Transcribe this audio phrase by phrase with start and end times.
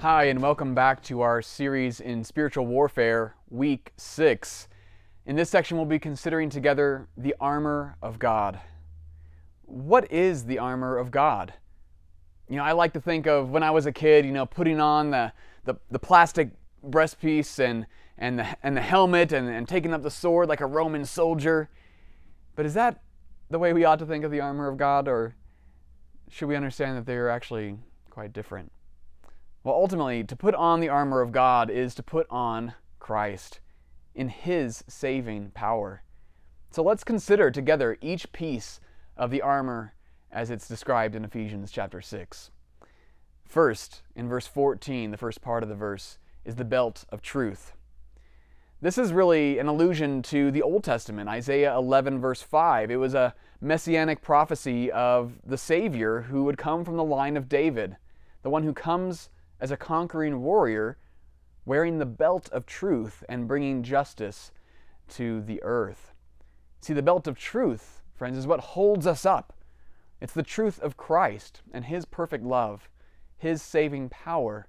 [0.00, 4.68] Hi, and welcome back to our series in spiritual warfare, week six.
[5.24, 8.60] In this section, we'll be considering together the armor of God.
[9.62, 11.54] What is the armor of God?
[12.46, 14.80] You know, I like to think of when I was a kid, you know, putting
[14.80, 15.32] on the,
[15.64, 16.50] the, the plastic
[16.86, 17.86] breastpiece and,
[18.18, 21.70] and, the, and the helmet and, and taking up the sword like a Roman soldier.
[22.54, 23.00] But is that
[23.48, 25.36] the way we ought to think of the armor of God, or
[26.28, 27.78] should we understand that they are actually
[28.10, 28.70] quite different?
[29.66, 33.58] Well, ultimately, to put on the armor of God is to put on Christ
[34.14, 36.04] in His saving power.
[36.70, 38.78] So let's consider together each piece
[39.16, 39.94] of the armor
[40.30, 42.52] as it's described in Ephesians chapter 6.
[43.44, 47.72] First, in verse 14, the first part of the verse, is the belt of truth.
[48.80, 52.92] This is really an allusion to the Old Testament, Isaiah 11, verse 5.
[52.92, 57.48] It was a messianic prophecy of the Savior who would come from the line of
[57.48, 57.96] David,
[58.44, 59.28] the one who comes
[59.60, 60.98] as a conquering warrior,
[61.64, 64.52] wearing the belt of truth and bringing justice
[65.08, 66.12] to the earth.
[66.80, 69.52] See, the belt of truth, friends, is what holds us up.
[70.20, 72.88] It's the truth of Christ and His perfect love,
[73.36, 74.68] His saving power,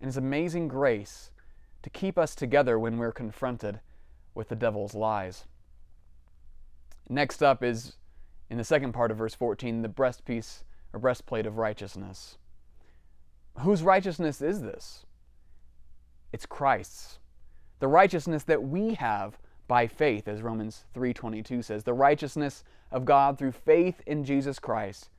[0.00, 1.30] and His amazing grace
[1.82, 3.80] to keep us together when we're confronted
[4.34, 5.44] with the devil's lies.
[7.08, 7.96] Next up is,
[8.48, 12.38] in the second part of verse 14, the breastpiece or breastplate of righteousness.
[13.60, 15.04] Whose righteousness is this?
[16.32, 17.18] It's Christ's.
[17.80, 23.38] The righteousness that we have by faith, as Romans 3:22 says, the righteousness of God
[23.38, 25.10] through faith in Jesus Christ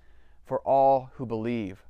[0.46, 1.84] for all who believe.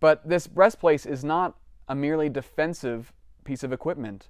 [0.00, 1.56] But this breastplate is not
[1.88, 3.12] a merely defensive
[3.44, 4.28] piece of equipment.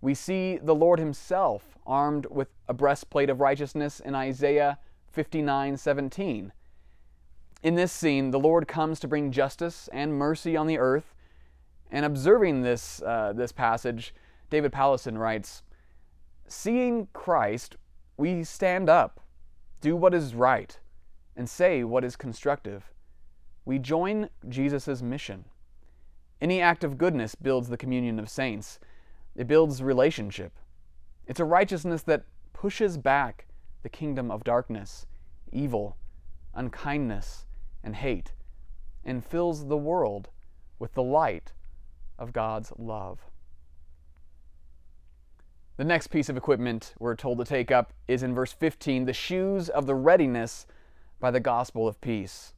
[0.00, 4.78] We see the Lord Himself armed with a breastplate of righteousness in Isaiah
[5.12, 6.52] 59 17.
[7.62, 11.14] In this scene, the Lord comes to bring justice and mercy on the earth.
[11.90, 14.14] And observing this, uh, this passage,
[14.48, 15.62] David Powlison writes
[16.46, 17.76] Seeing Christ,
[18.16, 19.20] we stand up,
[19.80, 20.78] do what is right,
[21.36, 22.92] and say what is constructive.
[23.64, 25.44] We join Jesus' mission.
[26.40, 28.78] Any act of goodness builds the communion of saints,
[29.36, 30.52] it builds relationship.
[31.26, 33.46] It's a righteousness that pushes back
[33.82, 35.06] the kingdom of darkness,
[35.52, 35.96] evil,
[36.54, 37.46] unkindness,
[37.82, 38.32] and hate,
[39.04, 40.28] and fills the world
[40.78, 41.52] with the light
[42.18, 43.20] of God's love.
[45.76, 49.14] The next piece of equipment we're told to take up is in verse 15 the
[49.14, 50.66] shoes of the readiness
[51.18, 52.52] by the gospel of peace.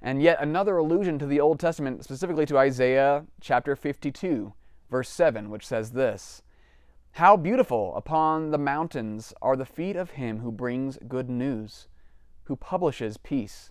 [0.00, 4.54] And yet another allusion to the Old Testament, specifically to Isaiah chapter 52,
[4.90, 6.42] verse 7, which says this
[7.12, 11.88] How beautiful upon the mountains are the feet of him who brings good news,
[12.44, 13.70] who publishes peace,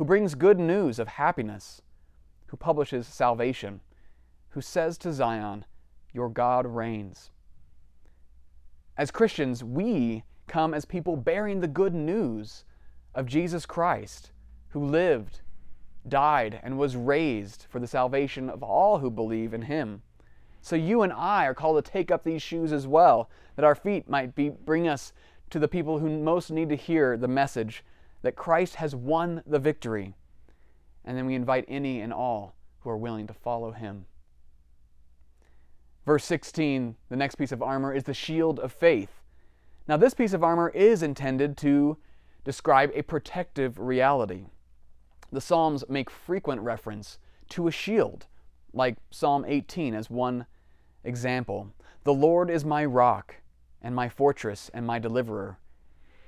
[0.00, 1.82] who brings good news of happiness,
[2.46, 3.82] who publishes salvation,
[4.48, 5.66] who says to Zion,
[6.14, 7.30] Your God reigns.
[8.96, 12.64] As Christians, we come as people bearing the good news
[13.14, 14.30] of Jesus Christ,
[14.70, 15.42] who lived
[16.08, 20.00] died, and was raised for the salvation of all who believe in him.
[20.62, 23.74] So you and I are called to take up these shoes as well, that our
[23.74, 25.12] feet might be, bring us
[25.50, 27.84] to the people who most need to hear the message
[28.22, 30.14] that Christ has won the victory.
[31.04, 34.06] And then we invite any and all who are willing to follow him.
[36.04, 39.20] Verse 16, the next piece of armor, is the shield of faith.
[39.86, 41.98] Now, this piece of armor is intended to
[42.44, 44.46] describe a protective reality
[45.32, 47.18] the Psalms make frequent reference
[47.50, 48.26] to a shield,
[48.72, 50.46] like Psalm 18 as one
[51.04, 51.72] example.
[52.04, 53.36] The Lord is my rock
[53.82, 55.58] and my fortress and my deliverer,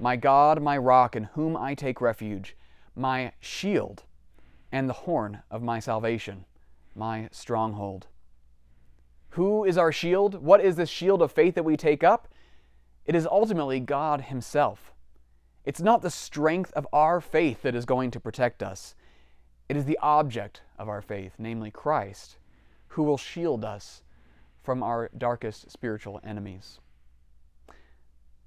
[0.03, 2.57] my God, my rock in whom I take refuge,
[2.97, 4.03] my shield
[4.73, 6.45] and the horn of my salvation,
[6.97, 8.09] my stronghold.
[9.31, 10.43] Who is our shield?
[10.43, 12.27] What is this shield of faith that we take up?
[13.07, 14.93] It is ultimately God Himself.
[15.65, 18.97] It's not the strength of our faith that is going to protect us.
[19.69, 22.39] It is the object of our faith, namely Christ,
[22.89, 24.03] who will shield us
[24.65, 26.81] from our darkest spiritual enemies.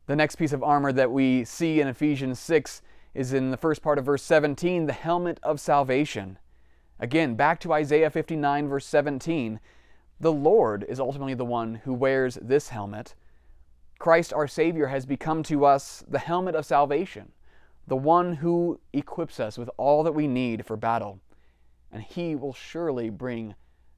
[0.07, 2.83] The next piece of armor that we see in Ephesians 6
[3.15, 6.37] is in the first part of verse 17, the helmet of salvation.
[6.99, 9.59] Again, back to Isaiah 59, verse 17.
[10.19, 13.15] The Lord is ultimately the one who wears this helmet
[13.97, 17.31] Christ our Savior has become to us the helmet of salvation,
[17.87, 21.19] the one who equips us with all that we need for battle,
[21.91, 23.55] and He will surely bring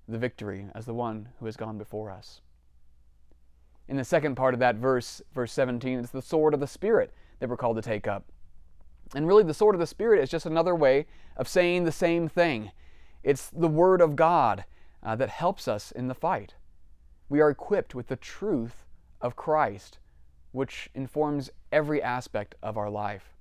[0.08, 2.42] the victory as the one who has gone before us.
[3.88, 7.14] In the second part of that verse, verse 17, it's the sword of the Spirit
[7.40, 8.26] that we're called to take up.
[9.16, 11.06] And really, the sword of the Spirit is just another way
[11.38, 12.72] of saying the same thing.
[13.24, 14.66] It's the Word of God
[15.02, 16.56] uh, that helps us in the fight.
[17.30, 18.86] We are equipped with the truth
[19.22, 20.00] of Christ,
[20.52, 23.38] which informs every aspect of our life.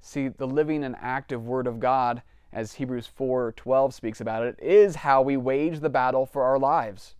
[0.00, 2.22] See, the living and active Word of God,
[2.52, 7.14] as Hebrews 4:12 speaks about it, is how we wage the battle for our lives.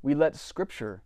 [0.00, 1.02] We let Scripture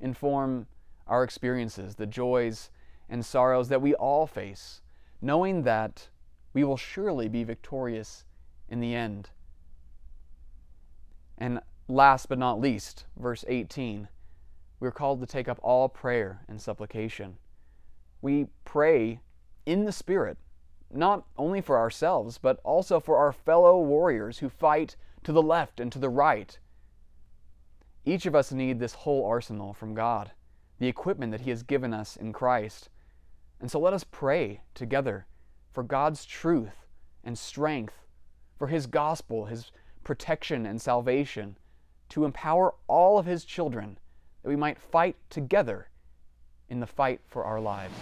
[0.00, 0.66] inform
[1.06, 2.70] our experiences, the joys
[3.08, 4.80] and sorrows that we all face,
[5.20, 6.08] knowing that
[6.52, 8.24] we will surely be victorious
[8.68, 9.30] in the end.
[11.36, 14.08] And last but not least, verse 18,
[14.80, 17.36] we're called to take up all prayer and supplication.
[18.22, 19.20] We pray
[19.66, 20.38] in the Spirit,
[20.90, 25.80] not only for ourselves, but also for our fellow warriors who fight to the left
[25.80, 26.58] and to the right.
[28.06, 30.32] Each of us need this whole arsenal from God,
[30.78, 32.90] the equipment that He has given us in Christ.
[33.60, 35.26] And so let us pray together
[35.72, 36.86] for God's truth
[37.22, 37.94] and strength,
[38.58, 39.70] for His gospel, His
[40.02, 41.56] protection and salvation,
[42.10, 43.98] to empower all of His children
[44.42, 45.88] that we might fight together
[46.68, 47.94] in the fight for our lives.